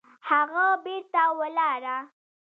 [0.29, 1.97] هغه بېرته ولاړه